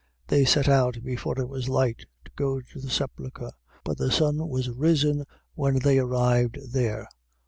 [0.29, 3.51] .They set out before it was light, to go to the sepulchre;
[3.83, 7.07] but the sun was risen when they arrived there.